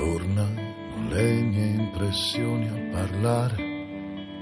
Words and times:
Tornano 0.00 1.08
le 1.10 1.42
mie 1.42 1.66
impressioni 1.74 2.68
a 2.68 2.96
parlare, 2.96 3.56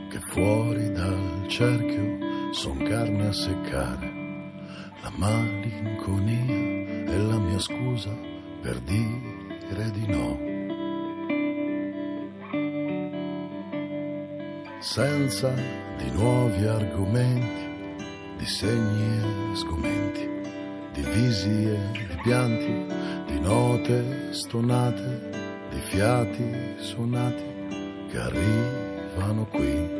che 0.08 0.20
fuori 0.30 0.92
dal 0.92 1.46
cerchio 1.48 2.52
son 2.52 2.84
carne 2.84 3.26
a 3.26 3.32
seccare. 3.32 4.08
La 5.02 5.10
malinconia 5.16 7.12
è 7.12 7.16
la 7.16 7.38
mia 7.38 7.58
scusa 7.58 8.16
per 8.62 8.78
dire 8.78 9.90
di 9.90 10.06
no. 10.06 10.38
Senza 14.78 15.52
di 15.96 16.08
nuovi 16.12 16.66
argomenti, 16.66 17.96
di 18.36 18.46
segni 18.46 19.52
e 19.52 19.56
sgomenti, 19.56 20.28
di 20.92 21.02
visi 21.02 21.64
e 21.64 21.78
di 21.90 22.18
pianti, 22.22 22.86
di 23.26 23.40
note 23.40 24.32
stonate, 24.32 25.38
fiati 25.88 26.76
suonati 26.76 27.42
che 28.10 28.18
arrivano 28.18 29.46
qui. 29.46 29.96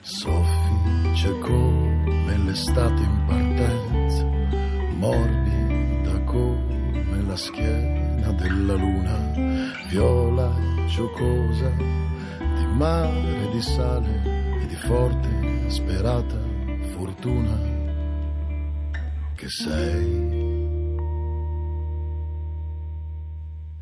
Soffice 0.00 1.38
come 1.40 2.36
l'estate 2.44 3.02
in 3.02 3.24
partenza, 3.26 4.24
morbida 4.96 6.20
come 6.24 7.22
la 7.26 7.36
schiena 7.36 8.32
della 8.32 8.74
luna, 8.74 9.32
viola 9.88 10.52
giocosa 10.88 11.70
di 11.70 12.66
mare, 12.76 13.48
di 13.50 13.62
sale 13.62 14.60
e 14.60 14.66
di 14.66 14.76
forte 14.76 15.70
sperata 15.70 16.38
fortuna 16.94 17.58
che 19.34 19.48
sei. 19.48 20.31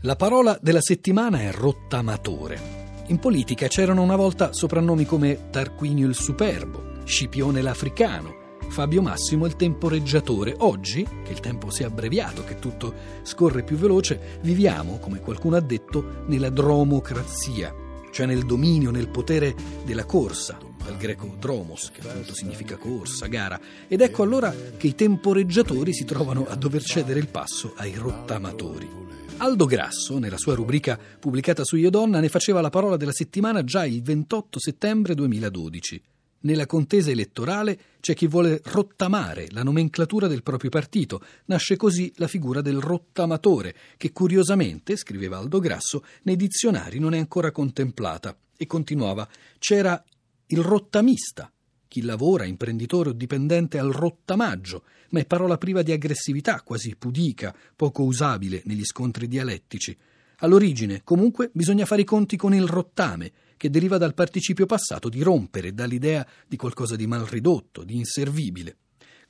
La 0.05 0.17
parola 0.17 0.59
della 0.63 0.81
settimana 0.81 1.41
è 1.41 1.53
rottamatore. 1.53 3.05
In 3.09 3.19
politica 3.19 3.67
c'erano 3.67 4.01
una 4.01 4.17
volta 4.17 4.55
soprannomi 4.55 5.05
come 5.05 5.51
Tarquinio 5.51 6.09
il 6.09 6.15
Superbo, 6.15 7.03
Scipione 7.05 7.61
l'Africano, 7.61 8.57
Fabio 8.71 9.03
Massimo 9.03 9.45
il 9.45 9.57
temporeggiatore. 9.57 10.55
Oggi, 10.61 11.07
che 11.23 11.33
il 11.33 11.41
tempo 11.41 11.69
si 11.69 11.83
è 11.83 11.85
abbreviato, 11.85 12.45
che 12.45 12.59
tutto 12.59 12.95
scorre 13.25 13.63
più 13.63 13.77
veloce, 13.77 14.39
viviamo, 14.41 14.99
come 15.01 15.21
qualcuno 15.21 15.57
ha 15.57 15.61
detto, 15.61 16.25
nella 16.29 16.49
dromocrazia, 16.49 17.75
cioè 18.11 18.25
nel 18.25 18.47
dominio, 18.47 18.91
nel 18.91 19.11
potere 19.11 19.55
della 19.85 20.07
corsa, 20.07 20.57
dal 20.83 20.97
greco 20.97 21.37
dromos, 21.39 21.91
che 21.93 22.01
appunto 22.09 22.33
significa 22.33 22.79
corsa, 22.79 23.27
gara. 23.27 23.61
Ed 23.87 24.01
ecco 24.01 24.23
allora 24.23 24.51
che 24.79 24.87
i 24.87 24.95
temporeggiatori 24.95 25.93
si 25.93 26.07
trovano 26.07 26.47
a 26.49 26.55
dover 26.55 26.83
cedere 26.83 27.19
il 27.19 27.29
passo 27.29 27.75
ai 27.77 27.95
rottamatori. 27.97 29.20
Aldo 29.43 29.65
Grasso, 29.65 30.19
nella 30.19 30.37
sua 30.37 30.55
rubrica 30.55 30.99
pubblicata 31.19 31.65
su 31.65 31.77
Io 31.77 31.89
Donna, 31.89 32.21
ne 32.21 32.29
faceva 32.29 32.61
la 32.61 32.69
parola 32.69 32.99
della 32.99 33.11
settimana 33.11 33.65
già 33.65 33.87
il 33.87 34.03
28 34.03 34.61
settembre 34.61 35.15
2012. 35.15 36.03
Nella 36.41 36.67
contesa 36.67 37.11
elettorale 37.11 37.79
c'è 38.01 38.15
chi 38.15 38.27
vuole 38.27 38.61
rottamare 38.65 39.49
la 39.53 39.63
nomenclatura 39.63 40.27
del 40.27 40.43
proprio 40.43 40.69
partito. 40.69 41.23
Nasce 41.47 41.77
così 41.77 42.13
la 42.17 42.27
figura 42.27 42.61
del 42.61 42.81
rottamatore, 42.81 43.75
che 43.97 44.13
curiosamente, 44.13 44.97
scriveva 44.97 45.39
Aldo 45.39 45.59
Grasso, 45.59 46.05
nei 46.25 46.37
dizionari 46.37 46.99
non 46.99 47.15
è 47.15 47.19
ancora 47.19 47.51
contemplata. 47.51 48.37
E 48.59 48.67
continuava: 48.67 49.27
c'era 49.59 50.05
il 50.49 50.61
rottamista, 50.61 51.51
chi 51.91 52.03
lavora, 52.03 52.45
imprenditore 52.45 53.09
o 53.09 53.13
dipendente 53.13 53.77
al 53.77 53.91
rottamaggio, 53.91 54.85
ma 55.09 55.19
è 55.19 55.27
parola 55.27 55.59
priva 55.59 55.83
di 55.83 55.91
aggressività, 55.91 56.61
quasi 56.63 56.95
pudica, 56.95 57.53
poco 57.75 58.05
usabile 58.05 58.63
negli 58.67 58.85
scontri 58.85 59.27
dialettici. 59.27 59.99
All'origine, 60.37 61.01
comunque, 61.03 61.51
bisogna 61.53 61.87
fare 61.87 62.03
i 62.03 62.05
conti 62.05 62.37
con 62.37 62.55
il 62.55 62.69
rottame, 62.69 63.33
che 63.57 63.71
deriva 63.71 63.99
dal 63.99 64.15
participio 64.15 64.67
passato 64.67 65.09
di 65.09 65.21
rompere, 65.23 65.75
dall'idea 65.75 66.25
di 66.47 66.57
qualcosa 66.57 66.95
di 66.95 67.09
mal 67.09 67.25
ridotto, 67.25 67.83
di 67.83 67.97
inservibile. 67.97 68.77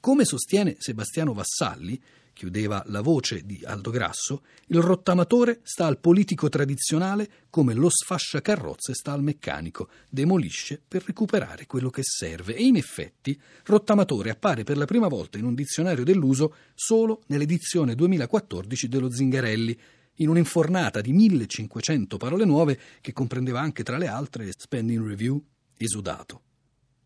Come 0.01 0.25
sostiene 0.25 0.77
Sebastiano 0.79 1.35
Vassalli, 1.35 2.01
chiudeva 2.33 2.83
la 2.87 3.03
voce 3.03 3.45
di 3.45 3.61
Aldo 3.67 3.91
Grasso, 3.91 4.45
il 4.69 4.81
rottamatore 4.81 5.61
sta 5.63 5.85
al 5.85 5.99
politico 5.99 6.49
tradizionale 6.49 7.29
come 7.51 7.75
lo 7.75 7.91
sfasciacarrozze 7.91 8.95
sta 8.95 9.13
al 9.13 9.23
meccanico, 9.23 9.91
demolisce 10.09 10.81
per 10.89 11.05
recuperare 11.05 11.67
quello 11.67 11.91
che 11.91 12.01
serve 12.03 12.55
e 12.55 12.65
in 12.65 12.77
effetti 12.77 13.39
rottamatore 13.65 14.31
appare 14.31 14.65
per 14.65 14.79
la 14.79 14.87
prima 14.87 15.07
volta 15.07 15.37
in 15.37 15.45
un 15.45 15.55
dizionario 15.55 16.03
dell'uso 16.03 16.55
solo 16.75 17.21
nell'edizione 17.27 17.95
2014 17.95 18.89
dello 18.89 19.11
Zingarelli, 19.11 19.79
in 20.15 20.31
un'infornata 20.31 21.03
di 21.03 21.13
1500 21.13 22.17
parole 22.17 22.47
nuove 22.47 22.81
che 23.03 23.13
comprendeva 23.13 23.61
anche 23.61 23.83
tra 23.83 23.99
le 23.99 24.07
altre 24.07 24.51
spending 24.57 25.07
review, 25.07 25.45
esudato. 25.77 26.41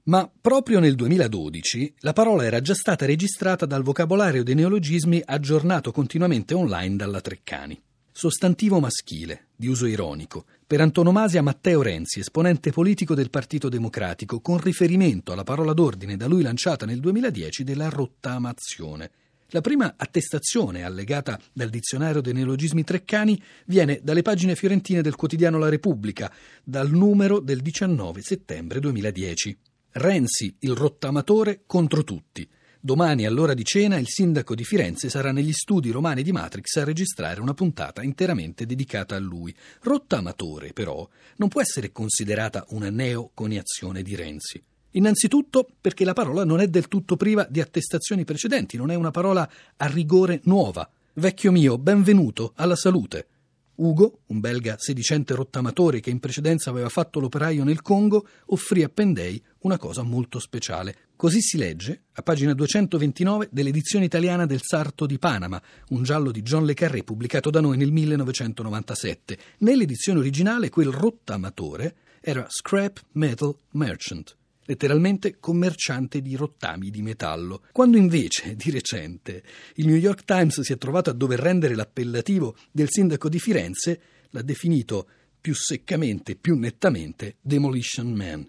Ma 0.06 0.30
proprio 0.38 0.80
nel 0.80 0.96
2012 0.96 1.94
la 2.00 2.12
parola 2.12 2.44
era 2.44 2.60
già 2.60 2.74
stata 2.74 3.06
registrata 3.06 3.64
dal 3.64 3.82
vocabolario 3.82 4.42
dei 4.42 4.54
neologismi 4.54 5.22
aggiornato 5.24 5.92
continuamente 5.92 6.52
online 6.52 6.96
dalla 6.96 7.22
Treccani. 7.22 7.80
Sostantivo 8.12 8.80
maschile, 8.80 9.46
di 9.56 9.66
uso 9.66 9.86
ironico, 9.86 10.44
per 10.66 10.82
antonomasia 10.82 11.40
Matteo 11.40 11.80
Renzi, 11.80 12.20
esponente 12.20 12.70
politico 12.70 13.14
del 13.14 13.30
Partito 13.30 13.70
Democratico, 13.70 14.40
con 14.40 14.58
riferimento 14.58 15.32
alla 15.32 15.42
parola 15.42 15.72
d'ordine 15.72 16.18
da 16.18 16.26
lui 16.26 16.42
lanciata 16.42 16.84
nel 16.84 17.00
2010 17.00 17.64
della 17.64 17.88
rottamazione. 17.88 19.10
La 19.48 19.62
prima 19.62 19.94
attestazione 19.96 20.84
allegata 20.84 21.40
dal 21.50 21.70
dizionario 21.70 22.20
dei 22.20 22.34
neologismi 22.34 22.84
treccani 22.84 23.42
viene 23.64 24.00
dalle 24.02 24.20
pagine 24.20 24.54
fiorentine 24.54 25.00
del 25.00 25.16
quotidiano 25.16 25.56
La 25.56 25.70
Repubblica, 25.70 26.30
dal 26.62 26.90
numero 26.90 27.40
del 27.40 27.62
19 27.62 28.20
settembre 28.20 28.80
2010. 28.80 29.56
Renzi, 29.96 30.56
il 30.60 30.72
rottamatore, 30.72 31.62
contro 31.66 32.02
tutti. 32.02 32.48
Domani 32.80 33.26
all'ora 33.26 33.54
di 33.54 33.64
cena 33.64 33.96
il 33.96 34.08
sindaco 34.08 34.56
di 34.56 34.64
Firenze 34.64 35.08
sarà 35.08 35.30
negli 35.30 35.52
studi 35.52 35.92
romani 35.92 36.24
di 36.24 36.32
Matrix 36.32 36.74
a 36.78 36.84
registrare 36.84 37.40
una 37.40 37.54
puntata 37.54 38.02
interamente 38.02 38.66
dedicata 38.66 39.14
a 39.14 39.20
lui. 39.20 39.54
Rottamatore, 39.82 40.72
però, 40.72 41.08
non 41.36 41.48
può 41.48 41.60
essere 41.60 41.92
considerata 41.92 42.64
una 42.70 42.90
neoconiazione 42.90 44.02
di 44.02 44.16
Renzi. 44.16 44.60
Innanzitutto 44.90 45.68
perché 45.80 46.04
la 46.04 46.12
parola 46.12 46.44
non 46.44 46.60
è 46.60 46.66
del 46.66 46.88
tutto 46.88 47.14
priva 47.14 47.46
di 47.48 47.60
attestazioni 47.60 48.24
precedenti, 48.24 48.76
non 48.76 48.90
è 48.90 48.96
una 48.96 49.12
parola 49.12 49.48
a 49.76 49.86
rigore 49.86 50.40
nuova. 50.46 50.90
Vecchio 51.12 51.52
mio, 51.52 51.78
benvenuto 51.78 52.52
alla 52.56 52.74
salute. 52.74 53.28
Ugo, 53.76 54.20
un 54.26 54.38
belga 54.38 54.76
sedicente 54.78 55.34
rottamatore 55.34 55.98
che 55.98 56.10
in 56.10 56.20
precedenza 56.20 56.70
aveva 56.70 56.88
fatto 56.88 57.18
l'operaio 57.18 57.64
nel 57.64 57.82
Congo, 57.82 58.24
offrì 58.46 58.84
a 58.84 58.88
Pendei 58.88 59.42
una 59.64 59.78
cosa 59.78 60.02
molto 60.02 60.38
speciale. 60.38 60.96
Così 61.16 61.40
si 61.40 61.56
legge 61.56 62.04
a 62.12 62.22
pagina 62.22 62.54
229 62.54 63.48
dell'edizione 63.50 64.04
italiana 64.04 64.46
del 64.46 64.60
Sarto 64.62 65.06
di 65.06 65.18
Panama, 65.18 65.60
un 65.90 66.02
giallo 66.02 66.30
di 66.30 66.42
John 66.42 66.64
Le 66.64 66.74
Carré 66.74 67.02
pubblicato 67.02 67.50
da 67.50 67.60
noi 67.60 67.76
nel 67.76 67.92
1997. 67.92 69.38
Nell'edizione 69.58 70.18
originale 70.18 70.68
quel 70.68 70.90
rottamatore 70.90 71.96
era 72.20 72.46
Scrap 72.48 73.02
Metal 73.12 73.54
Merchant 73.72 74.36
letteralmente 74.66 75.36
commerciante 75.40 76.22
di 76.22 76.36
rottami 76.36 76.88
di 76.88 77.02
metallo. 77.02 77.64
Quando 77.70 77.98
invece, 77.98 78.56
di 78.56 78.70
recente, 78.70 79.42
il 79.74 79.86
New 79.86 79.96
York 79.96 80.24
Times 80.24 80.58
si 80.62 80.72
è 80.72 80.78
trovato 80.78 81.10
a 81.10 81.12
dover 81.12 81.38
rendere 81.38 81.74
l'appellativo 81.74 82.56
del 82.70 82.88
sindaco 82.88 83.28
di 83.28 83.38
Firenze, 83.38 84.00
l'ha 84.30 84.40
definito 84.40 85.06
più 85.38 85.54
seccamente, 85.54 86.34
più 86.36 86.56
nettamente 86.56 87.36
Demolition 87.42 88.10
Man. 88.10 88.48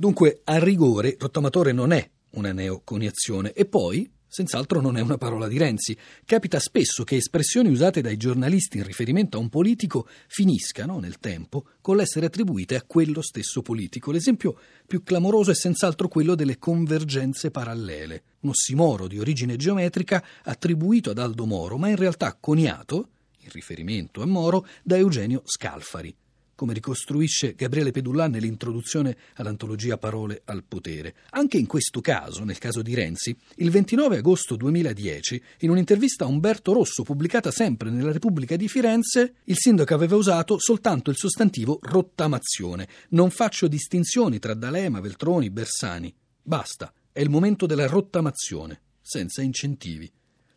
Dunque, 0.00 0.42
a 0.44 0.60
rigore, 0.60 1.16
rottamatore 1.18 1.72
non 1.72 1.90
è 1.90 2.08
una 2.34 2.52
neoconiazione 2.52 3.52
e 3.52 3.64
poi 3.64 4.08
Senz'altro 4.30 4.82
non 4.82 4.98
è 4.98 5.00
una 5.00 5.16
parola 5.16 5.48
di 5.48 5.56
Renzi. 5.56 5.96
Capita 6.24 6.60
spesso 6.60 7.02
che 7.02 7.16
espressioni 7.16 7.70
usate 7.70 8.02
dai 8.02 8.18
giornalisti 8.18 8.76
in 8.76 8.84
riferimento 8.84 9.38
a 9.38 9.40
un 9.40 9.48
politico 9.48 10.06
finiscano, 10.28 11.00
nel 11.00 11.18
tempo, 11.18 11.64
con 11.80 11.96
l'essere 11.96 12.26
attribuite 12.26 12.76
a 12.76 12.84
quello 12.86 13.22
stesso 13.22 13.62
politico. 13.62 14.12
L'esempio 14.12 14.56
più 14.86 15.02
clamoroso 15.02 15.50
è 15.50 15.54
senz'altro 15.54 16.08
quello 16.08 16.34
delle 16.34 16.58
convergenze 16.58 17.50
parallele, 17.50 18.22
un 18.40 18.50
ossimoro 18.50 19.08
di 19.08 19.18
origine 19.18 19.56
geometrica 19.56 20.22
attribuito 20.44 21.10
ad 21.10 21.18
Aldo 21.18 21.46
Moro, 21.46 21.78
ma 21.78 21.88
in 21.88 21.96
realtà 21.96 22.36
coniato, 22.38 23.08
in 23.38 23.48
riferimento 23.50 24.20
a 24.20 24.26
Moro, 24.26 24.64
da 24.84 24.96
Eugenio 24.96 25.42
Scalfari 25.44 26.14
come 26.58 26.72
ricostruisce 26.72 27.54
Gabriele 27.54 27.92
Pedullà 27.92 28.26
nell'introduzione 28.26 29.16
all'antologia 29.34 29.96
Parole 29.96 30.42
al 30.46 30.64
potere. 30.64 31.14
Anche 31.30 31.56
in 31.56 31.66
questo 31.66 32.00
caso, 32.00 32.42
nel 32.42 32.58
caso 32.58 32.82
di 32.82 32.94
Renzi, 32.94 33.36
il 33.58 33.70
29 33.70 34.16
agosto 34.16 34.56
2010, 34.56 35.40
in 35.60 35.70
un'intervista 35.70 36.24
a 36.24 36.26
Umberto 36.26 36.72
Rosso 36.72 37.04
pubblicata 37.04 37.52
sempre 37.52 37.90
nella 37.90 38.10
Repubblica 38.10 38.56
di 38.56 38.66
Firenze, 38.66 39.34
il 39.44 39.54
sindaco 39.56 39.94
aveva 39.94 40.16
usato 40.16 40.58
soltanto 40.58 41.10
il 41.10 41.16
sostantivo 41.16 41.78
rottamazione. 41.80 42.88
Non 43.10 43.30
faccio 43.30 43.68
distinzioni 43.68 44.40
tra 44.40 44.54
D'Alema, 44.54 44.98
Veltroni, 44.98 45.50
Bersani. 45.50 46.12
Basta, 46.42 46.92
è 47.12 47.20
il 47.20 47.30
momento 47.30 47.66
della 47.66 47.86
rottamazione, 47.86 48.80
senza 49.00 49.42
incentivi. 49.42 50.10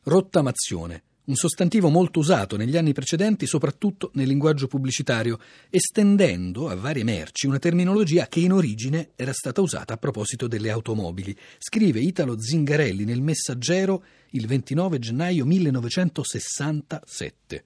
Rottamazione 0.05 1.03
un 1.25 1.35
sostantivo 1.35 1.89
molto 1.89 2.19
usato 2.19 2.55
negli 2.57 2.77
anni 2.77 2.93
precedenti, 2.93 3.45
soprattutto 3.45 4.09
nel 4.15 4.27
linguaggio 4.27 4.65
pubblicitario, 4.67 5.37
estendendo 5.69 6.67
a 6.69 6.75
varie 6.75 7.03
merci 7.03 7.45
una 7.47 7.59
terminologia 7.59 8.27
che 8.27 8.39
in 8.39 8.53
origine 8.53 9.11
era 9.15 9.33
stata 9.33 9.61
usata 9.61 9.93
a 9.93 9.97
proposito 9.97 10.47
delle 10.47 10.71
automobili. 10.71 11.37
Scrive 11.59 11.99
Italo 11.99 12.39
Zingarelli 12.39 13.05
nel 13.05 13.21
Messaggero 13.21 14.03
il 14.31 14.47
29 14.47 14.97
gennaio 14.99 15.45
1967. 15.45 17.63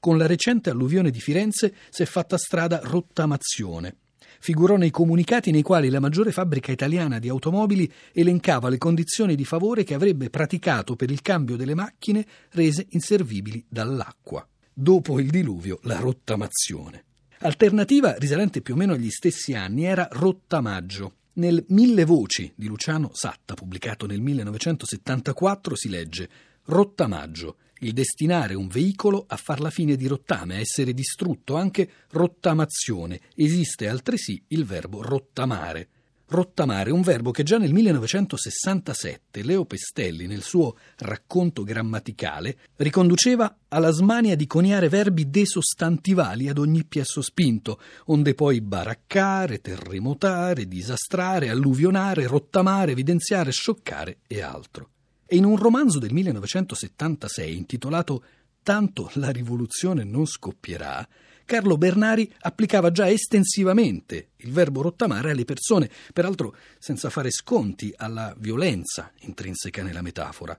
Con 0.00 0.18
la 0.18 0.26
recente 0.26 0.70
alluvione 0.70 1.10
di 1.10 1.20
Firenze 1.20 1.74
si 1.90 2.02
è 2.02 2.06
fatta 2.06 2.38
strada 2.38 2.80
rottamazione 2.82 3.96
figurò 4.40 4.76
nei 4.76 4.90
comunicati 4.90 5.50
nei 5.50 5.62
quali 5.62 5.88
la 5.88 6.00
maggiore 6.00 6.32
fabbrica 6.32 6.72
italiana 6.72 7.18
di 7.18 7.28
automobili 7.28 7.90
elencava 8.12 8.68
le 8.68 8.78
condizioni 8.78 9.34
di 9.34 9.44
favore 9.44 9.84
che 9.84 9.94
avrebbe 9.94 10.30
praticato 10.30 10.96
per 10.96 11.10
il 11.10 11.22
cambio 11.22 11.56
delle 11.56 11.74
macchine 11.74 12.26
rese 12.50 12.86
inservibili 12.90 13.64
dall'acqua. 13.68 14.46
Dopo 14.72 15.20
il 15.20 15.30
diluvio, 15.30 15.78
la 15.82 15.98
rottamazione. 15.98 17.04
Alternativa 17.40 18.14
risalente 18.16 18.60
più 18.60 18.74
o 18.74 18.76
meno 18.76 18.92
agli 18.92 19.10
stessi 19.10 19.54
anni 19.54 19.84
era 19.84 20.08
rottamaggio. 20.10 21.14
Nel 21.34 21.64
Mille 21.68 22.04
voci 22.04 22.50
di 22.54 22.66
Luciano 22.66 23.10
Satta, 23.12 23.54
pubblicato 23.54 24.06
nel 24.06 24.20
1974, 24.20 25.74
si 25.74 25.88
legge 25.90 26.28
Rottamaggio 26.64 27.56
il 27.80 27.92
destinare 27.92 28.54
un 28.54 28.68
veicolo 28.68 29.24
a 29.26 29.36
far 29.36 29.60
la 29.60 29.70
fine 29.70 29.96
di 29.96 30.06
rottame, 30.06 30.56
a 30.56 30.60
essere 30.60 30.94
distrutto, 30.94 31.56
anche 31.56 31.88
rottamazione. 32.10 33.20
Esiste 33.34 33.88
altresì 33.88 34.42
il 34.48 34.64
verbo 34.64 35.02
rottamare. 35.02 35.88
Rottamare, 36.28 36.90
un 36.90 37.02
verbo 37.02 37.30
che 37.30 37.44
già 37.44 37.56
nel 37.56 37.72
1967 37.72 39.44
Leo 39.44 39.64
Pestelli, 39.64 40.26
nel 40.26 40.42
suo 40.42 40.76
racconto 40.96 41.62
grammaticale, 41.62 42.58
riconduceva 42.76 43.58
alla 43.68 43.92
smania 43.92 44.34
di 44.34 44.48
coniare 44.48 44.88
verbi 44.88 45.30
desostantivali 45.30 46.48
ad 46.48 46.58
ogni 46.58 46.84
piesso 46.84 47.22
spinto, 47.22 47.80
onde 48.06 48.34
poi 48.34 48.60
baraccare, 48.60 49.60
terremotare, 49.60 50.66
disastrare, 50.66 51.48
alluvionare, 51.48 52.26
rottamare, 52.26 52.90
evidenziare, 52.90 53.52
scioccare 53.52 54.18
e 54.26 54.42
altro. 54.42 54.90
E 55.26 55.36
in 55.36 55.44
un 55.44 55.56
romanzo 55.56 55.98
del 55.98 56.12
1976 56.12 57.56
intitolato 57.56 58.22
Tanto 58.62 59.10
la 59.14 59.30
rivoluzione 59.30 60.02
non 60.02 60.26
scoppierà, 60.26 61.06
Carlo 61.46 61.78
Bernari 61.78 62.28
applicava 62.40 62.90
già 62.90 63.08
estensivamente 63.08 64.30
il 64.38 64.50
verbo 64.50 64.82
rottamare 64.82 65.30
alle 65.30 65.44
persone, 65.44 65.88
peraltro 66.12 66.56
senza 66.80 67.08
fare 67.08 67.30
sconti 67.30 67.94
alla 67.96 68.34
violenza 68.36 69.12
intrinseca 69.20 69.84
nella 69.84 70.02
metafora. 70.02 70.58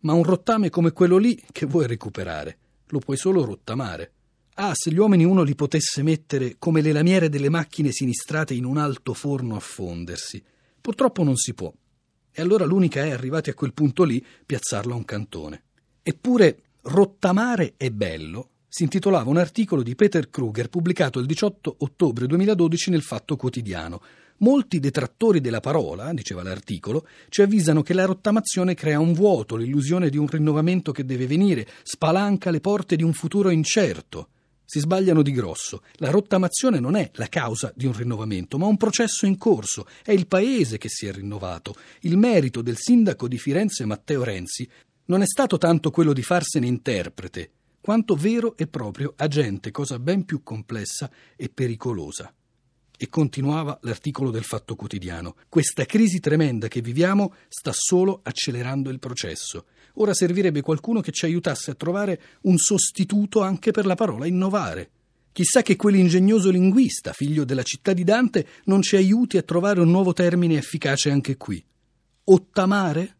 Ma 0.00 0.12
un 0.12 0.22
rottame 0.22 0.68
come 0.68 0.92
quello 0.92 1.16
lì 1.16 1.42
che 1.50 1.64
vuoi 1.64 1.86
recuperare? 1.86 2.58
Lo 2.88 2.98
puoi 2.98 3.16
solo 3.16 3.46
rottamare. 3.46 4.12
Ah, 4.56 4.74
se 4.74 4.90
gli 4.90 4.98
uomini 4.98 5.24
uno 5.24 5.42
li 5.42 5.54
potesse 5.54 6.02
mettere 6.02 6.56
come 6.58 6.82
le 6.82 6.92
lamiere 6.92 7.30
delle 7.30 7.48
macchine 7.48 7.90
sinistrate 7.90 8.52
in 8.52 8.66
un 8.66 8.76
alto 8.76 9.14
forno 9.14 9.56
a 9.56 9.60
fondersi. 9.60 10.44
Purtroppo 10.78 11.22
non 11.22 11.36
si 11.36 11.54
può. 11.54 11.72
E 12.32 12.42
allora 12.42 12.64
l'unica 12.64 13.04
è, 13.04 13.10
arrivati 13.10 13.50
a 13.50 13.54
quel 13.54 13.72
punto 13.72 14.04
lì, 14.04 14.24
piazzarlo 14.44 14.92
a 14.92 14.96
un 14.96 15.04
cantone. 15.04 15.62
Eppure 16.02 16.62
Rottamare 16.82 17.74
è 17.76 17.90
bello 17.90 18.50
si 18.70 18.82
intitolava 18.82 19.30
un 19.30 19.38
articolo 19.38 19.82
di 19.82 19.94
Peter 19.94 20.28
Kruger 20.28 20.68
pubblicato 20.68 21.18
il 21.18 21.26
18 21.26 21.76
ottobre 21.78 22.26
2012 22.26 22.90
nel 22.90 23.02
Fatto 23.02 23.34
Quotidiano. 23.34 24.02
Molti 24.40 24.78
detrattori 24.78 25.40
della 25.40 25.60
parola, 25.60 26.12
diceva 26.12 26.42
l'articolo, 26.42 27.06
ci 27.30 27.40
avvisano 27.40 27.82
che 27.82 27.94
la 27.94 28.04
rottamazione 28.04 28.74
crea 28.74 29.00
un 29.00 29.14
vuoto, 29.14 29.56
l'illusione 29.56 30.10
di 30.10 30.18
un 30.18 30.26
rinnovamento 30.26 30.92
che 30.92 31.06
deve 31.06 31.26
venire, 31.26 31.66
spalanca 31.82 32.50
le 32.50 32.60
porte 32.60 32.94
di 32.94 33.02
un 33.02 33.14
futuro 33.14 33.48
incerto 33.48 34.28
si 34.70 34.80
sbagliano 34.80 35.22
di 35.22 35.32
grosso. 35.32 35.82
La 35.94 36.10
rottamazione 36.10 36.78
non 36.78 36.94
è 36.94 37.10
la 37.14 37.28
causa 37.28 37.72
di 37.74 37.86
un 37.86 37.94
rinnovamento, 37.94 38.58
ma 38.58 38.66
un 38.66 38.76
processo 38.76 39.24
in 39.24 39.38
corso. 39.38 39.86
È 40.04 40.12
il 40.12 40.26
paese 40.26 40.76
che 40.76 40.90
si 40.90 41.06
è 41.06 41.12
rinnovato. 41.12 41.74
Il 42.00 42.18
merito 42.18 42.60
del 42.60 42.76
sindaco 42.76 43.28
di 43.28 43.38
Firenze 43.38 43.86
Matteo 43.86 44.22
Renzi 44.22 44.68
non 45.06 45.22
è 45.22 45.26
stato 45.26 45.56
tanto 45.56 45.90
quello 45.90 46.12
di 46.12 46.22
farsene 46.22 46.66
interprete, 46.66 47.50
quanto 47.80 48.14
vero 48.14 48.58
e 48.58 48.66
proprio 48.66 49.14
agente, 49.16 49.70
cosa 49.70 49.98
ben 49.98 50.26
più 50.26 50.42
complessa 50.42 51.10
e 51.34 51.48
pericolosa. 51.48 52.30
E 53.00 53.08
continuava 53.08 53.78
l'articolo 53.82 54.32
del 54.32 54.42
Fatto 54.42 54.74
Quotidiano. 54.74 55.36
Questa 55.48 55.84
crisi 55.84 56.18
tremenda 56.18 56.66
che 56.66 56.80
viviamo 56.80 57.32
sta 57.46 57.70
solo 57.72 58.18
accelerando 58.24 58.90
il 58.90 58.98
processo. 58.98 59.66
Ora 59.94 60.12
servirebbe 60.12 60.62
qualcuno 60.62 61.00
che 61.00 61.12
ci 61.12 61.24
aiutasse 61.24 61.70
a 61.70 61.74
trovare 61.74 62.20
un 62.42 62.56
sostituto 62.56 63.40
anche 63.40 63.70
per 63.70 63.86
la 63.86 63.94
parola 63.94 64.26
innovare. 64.26 64.90
Chissà 65.30 65.62
che 65.62 65.76
quell'ingegnoso 65.76 66.50
linguista, 66.50 67.12
figlio 67.12 67.44
della 67.44 67.62
città 67.62 67.92
di 67.92 68.02
Dante, 68.02 68.46
non 68.64 68.82
ci 68.82 68.96
aiuti 68.96 69.36
a 69.36 69.42
trovare 69.42 69.78
un 69.80 69.90
nuovo 69.90 70.12
termine 70.12 70.56
efficace 70.56 71.12
anche 71.12 71.36
qui. 71.36 71.64
Ottamare? 72.24 73.17